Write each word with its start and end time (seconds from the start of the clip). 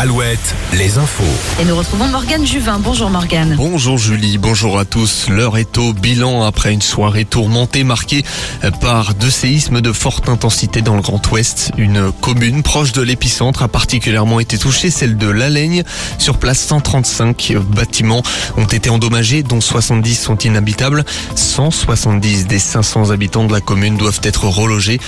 Alouette, 0.00 0.54
les 0.74 0.96
infos. 0.96 1.24
Et 1.60 1.64
nous 1.64 1.74
retrouvons 1.74 2.06
Morgane 2.06 2.46
Juvin. 2.46 2.78
Bonjour 2.78 3.10
Morgane. 3.10 3.56
Bonjour 3.56 3.98
Julie, 3.98 4.38
bonjour 4.38 4.78
à 4.78 4.84
tous. 4.84 5.28
L'heure 5.28 5.56
est 5.56 5.76
au 5.76 5.92
bilan 5.92 6.44
après 6.44 6.72
une 6.72 6.82
soirée 6.82 7.24
tourmentée 7.24 7.82
marquée 7.82 8.24
par 8.80 9.14
deux 9.14 9.28
séismes 9.28 9.80
de 9.80 9.90
forte 9.90 10.28
intensité 10.28 10.82
dans 10.82 10.94
le 10.94 11.02
Grand 11.02 11.20
Ouest. 11.32 11.72
Une 11.78 12.12
commune 12.12 12.62
proche 12.62 12.92
de 12.92 13.02
l'épicentre 13.02 13.64
a 13.64 13.68
particulièrement 13.68 14.38
été 14.38 14.56
touchée, 14.56 14.90
celle 14.90 15.16
de 15.16 15.26
L'Alaigne. 15.26 15.82
Sur 16.18 16.38
place, 16.38 16.60
135 16.60 17.54
bâtiments 17.68 18.22
ont 18.56 18.66
été 18.66 18.90
endommagés, 18.90 19.42
dont 19.42 19.60
70 19.60 20.14
sont 20.14 20.38
inhabitables. 20.38 21.04
170 21.34 22.46
des 22.46 22.60
500 22.60 23.10
habitants 23.10 23.46
de 23.46 23.52
la 23.52 23.60
commune 23.60 23.96
doivent 23.96 24.20
être 24.22 24.44
relogés. 24.44 25.00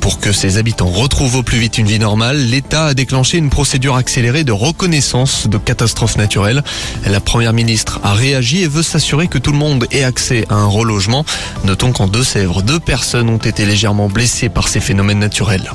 Pour 0.00 0.20
que 0.20 0.32
ces 0.32 0.58
habitants 0.58 0.90
retrouvent 0.90 1.36
au 1.36 1.42
plus 1.42 1.56
vite 1.56 1.78
une 1.78 1.86
vie 1.86 1.98
normale, 1.98 2.36
l'État 2.36 2.88
a 2.88 2.94
déclenché 2.94 3.38
une 3.38 3.48
procédure 3.48 3.96
accélérée 3.96 4.33
de 4.42 4.50
reconnaissance 4.50 5.46
de 5.46 5.58
catastrophes 5.58 6.16
naturelles. 6.16 6.64
La 7.06 7.20
première 7.20 7.52
ministre 7.52 8.00
a 8.02 8.14
réagi 8.14 8.62
et 8.62 8.68
veut 8.68 8.82
s'assurer 8.82 9.28
que 9.28 9.38
tout 9.38 9.52
le 9.52 9.58
monde 9.58 9.86
ait 9.92 10.02
accès 10.02 10.46
à 10.48 10.54
un 10.54 10.66
relogement. 10.66 11.24
Notons 11.64 11.92
qu'en 11.92 12.08
Deux-Sèvres, 12.08 12.62
deux 12.62 12.80
personnes 12.80 13.28
ont 13.28 13.38
été 13.38 13.64
légèrement 13.64 14.08
blessées 14.08 14.48
par 14.48 14.66
ces 14.66 14.80
phénomènes 14.80 15.20
naturels. 15.20 15.70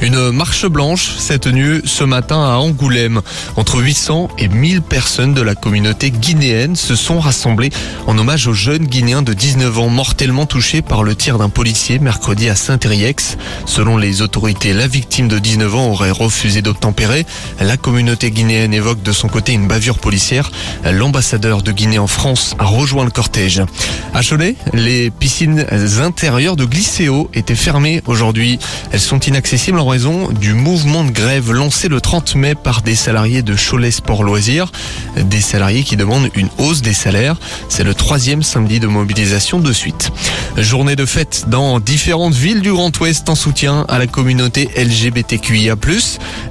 Une 0.00 0.30
marche 0.30 0.66
blanche 0.66 1.16
s'est 1.18 1.40
tenue 1.40 1.82
ce 1.84 2.04
matin 2.04 2.36
à 2.36 2.56
Angoulême. 2.58 3.20
Entre 3.56 3.80
800 3.80 4.28
et 4.38 4.46
1000 4.46 4.80
personnes 4.80 5.34
de 5.34 5.42
la 5.42 5.56
communauté 5.56 6.12
guinéenne 6.12 6.76
se 6.76 6.94
sont 6.94 7.18
rassemblées 7.18 7.70
en 8.06 8.16
hommage 8.16 8.46
aux 8.46 8.52
jeunes 8.52 8.86
Guinéens 8.86 9.22
de 9.22 9.34
19 9.34 9.78
ans 9.78 9.88
mortellement 9.88 10.46
touchés 10.46 10.82
par 10.82 11.02
le 11.02 11.16
tir 11.16 11.36
d'un 11.36 11.48
policier 11.48 11.98
mercredi 11.98 12.48
à 12.48 12.54
Saint-Ériex. 12.54 13.36
Selon 13.66 13.96
les 13.96 14.22
autorités, 14.22 14.72
la 14.72 14.86
victime 14.86 15.26
de 15.26 15.40
19 15.40 15.74
ans 15.74 15.88
aurait 15.88 16.12
refusé 16.12 16.62
d'obtempérer. 16.62 17.26
La 17.58 17.76
communauté 17.76 17.97
guinéenne 18.02 18.74
évoque 18.74 19.02
de 19.02 19.12
son 19.12 19.28
côté 19.28 19.52
une 19.52 19.66
bavure 19.66 19.98
policière. 19.98 20.50
L'ambassadeur 20.84 21.62
de 21.62 21.72
Guinée 21.72 21.98
en 21.98 22.06
France 22.06 22.54
a 22.58 22.64
rejoint 22.64 23.04
le 23.04 23.10
cortège. 23.10 23.62
À 24.14 24.22
Cholet, 24.22 24.54
les 24.72 25.10
piscines 25.10 25.66
intérieures 26.00 26.56
de 26.56 26.64
Glycéo 26.64 27.28
étaient 27.34 27.54
fermées 27.54 28.02
aujourd'hui. 28.06 28.58
Elles 28.92 29.00
sont 29.00 29.18
inaccessibles 29.18 29.78
en 29.78 29.86
raison 29.86 30.28
du 30.30 30.54
mouvement 30.54 31.04
de 31.04 31.10
grève 31.10 31.52
lancé 31.52 31.88
le 31.88 32.00
30 32.00 32.36
mai 32.36 32.54
par 32.54 32.82
des 32.82 32.94
salariés 32.94 33.42
de 33.42 33.54
Cholet 33.54 33.90
Sport 33.90 34.22
Loisirs. 34.22 34.70
Des 35.16 35.40
salariés 35.40 35.82
qui 35.82 35.96
demandent 35.96 36.30
une 36.34 36.48
hausse 36.58 36.82
des 36.82 36.94
salaires. 36.94 37.36
C'est 37.68 37.84
le 37.84 37.94
troisième 37.94 38.42
samedi 38.42 38.80
de 38.80 38.86
mobilisation 38.86 39.58
de 39.58 39.72
suite. 39.72 40.10
Journée 40.60 40.96
de 40.96 41.06
fête 41.06 41.44
dans 41.46 41.78
différentes 41.78 42.34
villes 42.34 42.62
du 42.62 42.72
Grand 42.72 42.90
Ouest 42.98 43.28
en 43.28 43.36
soutien 43.36 43.84
à 43.88 43.98
la 43.98 44.08
communauté 44.08 44.68
LGBTQIA+. 44.76 45.76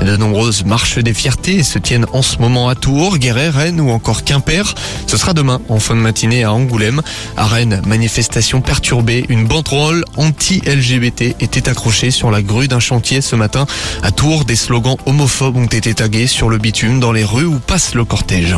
De 0.02 0.16
nombreuses 0.16 0.64
marches 0.64 0.98
des 0.98 1.14
fiertés 1.14 1.62
se 1.62 1.78
tiennent 1.78 2.06
en 2.14 2.22
ce 2.22 2.38
moment 2.38 2.70
à 2.70 2.76
Tours, 2.76 3.18
Guéret, 3.18 3.50
Rennes 3.50 3.82
ou 3.82 3.90
encore 3.90 4.24
Quimper. 4.24 4.76
Ce 5.08 5.18
sera 5.18 5.34
demain 5.34 5.60
en 5.68 5.80
fin 5.80 5.94
de 5.94 6.00
matinée 6.00 6.46
à 6.46 6.54
Angoulême. 6.54 7.02
À 7.36 7.48
Rennes, 7.48 7.82
manifestation 7.86 8.62
perturbée, 8.62 9.26
une 9.28 9.46
banderole 9.46 10.06
anti-LGBT 10.16 11.36
était 11.42 11.68
accrochée 11.68 12.12
sur 12.12 12.32
la 12.32 12.42
grue 12.42 12.70
d'un 12.70 12.80
chantier 12.80 13.20
ce 13.20 13.36
matin. 13.36 13.68
À 14.04 14.12
Tours, 14.12 14.46
des 14.46 14.56
slogans 14.56 14.98
homophobes 15.06 15.58
ont 15.58 15.66
été 15.66 15.94
tagués 15.94 16.28
sur 16.28 16.50
le 16.50 16.58
bitume 16.58 17.02
dans 17.02 17.12
les 17.12 17.26
rues 17.26 17.46
où 17.46 17.60
passe 17.60 17.94
le 17.94 18.06
cortège. 18.06 18.56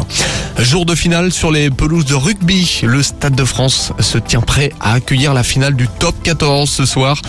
Jour 0.59 0.85
de 0.85 0.93
finale 0.93 1.31
sur 1.31 1.51
les 1.51 1.71
pelouses 1.71 2.05
de 2.05 2.15
rugby. 2.15 2.81
Le 2.83 3.01
Stade 3.01 3.35
de 3.35 3.45
France 3.45 3.93
se 3.99 4.19
tient 4.19 4.41
prêt 4.41 4.71
à 4.79 4.93
accueillir 4.93 5.33
la 5.33 5.38
finale 5.43 5.75
du 5.75 5.87
top 5.99 6.15
14 6.23 6.69
ce 6.69 6.85
soir. 6.85 7.21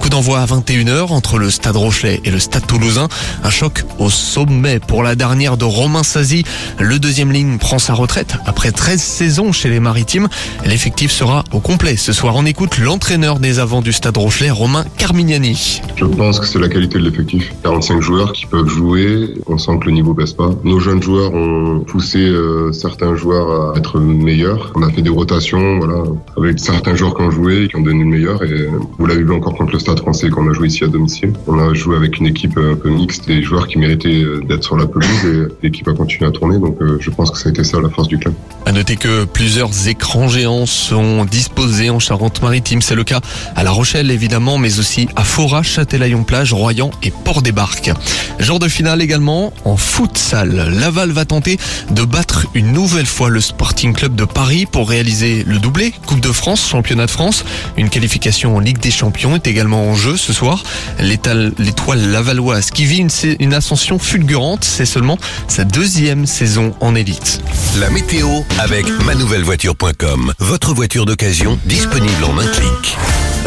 Coup 0.00 0.08
d'envoi 0.08 0.40
à 0.40 0.46
21h 0.46 1.12
entre 1.12 1.38
le 1.38 1.50
Stade 1.50 1.76
Rochelet 1.76 2.20
et 2.24 2.30
le 2.30 2.38
Stade 2.38 2.66
Toulousain. 2.66 3.08
Un 3.44 3.50
choc 3.50 3.84
au 3.98 4.10
sommet 4.10 4.80
pour 4.80 5.02
la 5.02 5.14
dernière 5.14 5.56
de 5.56 5.64
Romain 5.64 6.02
Sazi. 6.02 6.44
Le 6.78 6.98
deuxième 6.98 7.32
ligne 7.32 7.58
prend 7.58 7.78
sa 7.78 7.94
retraite 7.94 8.36
après 8.46 8.72
13 8.72 9.00
saisons 9.00 9.52
chez 9.52 9.68
les 9.68 9.80
Maritimes. 9.80 10.28
L'effectif 10.64 11.10
sera 11.10 11.44
au 11.52 11.60
complet. 11.60 11.96
Ce 11.96 12.12
soir, 12.12 12.34
on 12.36 12.46
écoute 12.46 12.78
l'entraîneur 12.78 13.38
des 13.38 13.58
avants 13.58 13.82
du 13.82 13.92
Stade 13.92 14.16
Rochelet, 14.16 14.50
Romain 14.50 14.84
Carmignani. 14.98 15.80
Je 15.96 16.04
pense 16.04 16.40
que 16.40 16.46
c'est 16.46 16.58
la 16.58 16.68
qualité 16.68 16.98
de 16.98 17.04
l'effectif. 17.04 17.52
45 17.62 18.00
joueurs 18.00 18.32
qui 18.32 18.46
peuvent 18.46 18.68
jouer. 18.68 19.34
On 19.46 19.58
sent 19.58 19.78
que 19.80 19.86
le 19.86 19.92
niveau 19.92 20.14
baisse 20.14 20.32
pas. 20.32 20.50
Nos 20.64 20.78
jeunes 20.80 21.02
joueurs 21.02 21.32
ont 21.32 21.80
poussé 21.80 22.18
euh, 22.18 22.72
certains 22.72 23.14
joueurs 23.16 23.72
à 23.74 23.78
être 23.78 23.98
meilleurs. 23.98 24.72
On 24.74 24.82
a 24.82 24.90
fait 24.90 25.02
des 25.02 25.10
rotations, 25.10 25.78
voilà, 25.78 26.02
avec 26.36 26.58
certains 26.58 26.94
joueurs 26.94 27.14
qui 27.14 27.22
ont 27.22 27.30
joué, 27.30 27.55
qui 27.64 27.76
ont 27.76 27.80
donné 27.80 28.04
le 28.04 28.10
meilleur. 28.10 28.42
Et 28.42 28.68
vous 28.98 29.06
l'avez 29.06 29.22
vu 29.22 29.32
encore 29.32 29.54
contre 29.54 29.72
le 29.72 29.78
Stade 29.78 29.98
Français 29.98 30.30
qu'on 30.30 30.48
a 30.48 30.52
joué 30.52 30.68
ici 30.68 30.84
à 30.84 30.88
domicile. 30.88 31.32
On 31.46 31.58
a 31.58 31.74
joué 31.74 31.96
avec 31.96 32.18
une 32.18 32.26
équipe 32.26 32.56
un 32.58 32.74
peu 32.74 32.90
mixte, 32.90 33.26
des 33.26 33.42
joueurs 33.42 33.66
qui 33.66 33.78
méritaient 33.78 34.24
d'être 34.48 34.64
sur 34.64 34.76
la 34.76 34.86
pelouse 34.86 35.24
et 35.24 35.66
l'équipe 35.66 35.88
a 35.88 35.92
continué 35.92 36.26
à 36.26 36.30
tourner. 36.30 36.58
Donc 36.58 36.80
euh, 36.80 36.98
je 37.00 37.10
pense 37.10 37.30
que 37.30 37.38
ça 37.38 37.48
a 37.48 37.52
été 37.52 37.64
ça 37.64 37.80
la 37.80 37.88
force 37.88 38.08
du 38.08 38.18
club. 38.18 38.34
À 38.66 38.72
noter 38.72 38.96
que 38.96 39.24
plusieurs 39.24 39.88
écrans 39.88 40.28
géants 40.28 40.66
sont 40.66 41.24
disposés 41.24 41.90
en 41.90 41.98
Charente-Maritime. 41.98 42.82
C'est 42.82 42.94
le 42.94 43.04
cas 43.04 43.20
à 43.54 43.62
La 43.62 43.70
Rochelle 43.70 44.10
évidemment, 44.10 44.58
mais 44.58 44.78
aussi 44.78 45.08
à 45.16 45.24
Fora, 45.24 45.62
Châtelaillon-Plage, 45.62 46.52
Royan 46.52 46.90
et 47.02 47.12
Port-des-Barques. 47.24 47.92
Jour 48.38 48.58
de 48.58 48.68
finale 48.68 49.00
également 49.00 49.52
en 49.64 49.76
futsal. 49.76 50.70
Laval 50.78 51.10
va 51.10 51.24
tenter 51.24 51.58
de 51.90 52.02
battre 52.02 52.46
une 52.54 52.72
nouvelle 52.72 53.06
fois 53.06 53.30
le 53.30 53.40
Sporting 53.40 53.92
Club 53.92 54.14
de 54.14 54.24
Paris 54.24 54.66
pour 54.66 54.88
réaliser 54.88 55.44
le 55.46 55.58
doublé 55.58 55.92
Coupe 56.06 56.20
de 56.20 56.32
France, 56.32 56.68
Championnat 56.68 57.06
de 57.06 57.10
France. 57.10 57.44
Une 57.76 57.88
qualification 57.88 58.56
en 58.56 58.60
Ligue 58.60 58.78
des 58.78 58.90
Champions 58.90 59.34
est 59.34 59.46
également 59.46 59.88
en 59.88 59.94
jeu 59.94 60.16
ce 60.16 60.32
soir. 60.32 60.62
L'étoile 60.98 62.10
lavalloise 62.10 62.70
qui 62.70 62.84
vit 62.84 62.98
une, 62.98 63.10
une 63.40 63.54
ascension 63.54 63.98
fulgurante, 63.98 64.64
c'est 64.64 64.86
seulement 64.86 65.18
sa 65.48 65.64
deuxième 65.64 66.26
saison 66.26 66.74
en 66.80 66.94
élite. 66.94 67.40
La 67.78 67.90
météo 67.90 68.28
avec 68.58 68.86
manouvellevoiture.com. 69.04 70.32
Votre 70.38 70.74
voiture 70.74 71.06
d'occasion 71.06 71.58
disponible 71.64 72.24
en 72.24 72.38
un 72.38 72.46
clic. 72.46 72.96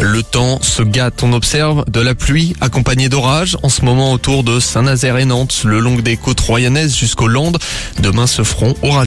Le 0.00 0.22
temps 0.22 0.62
se 0.62 0.82
gâte, 0.82 1.22
on 1.22 1.34
observe 1.34 1.84
de 1.90 2.00
la 2.00 2.14
pluie 2.14 2.54
accompagnée 2.62 3.10
d'orages 3.10 3.58
en 3.62 3.68
ce 3.68 3.84
moment 3.84 4.12
autour 4.12 4.44
de 4.44 4.58
Saint-Nazaire 4.58 5.18
et 5.18 5.26
Nantes, 5.26 5.60
le 5.66 5.78
long 5.78 5.96
des 5.96 6.16
côtes 6.16 6.40
royanaises 6.40 6.96
jusqu'aux 6.96 7.28
Landes. 7.28 7.58
Demain 7.98 8.26
se 8.26 8.42
feront 8.42 8.74
orages. 8.82 8.98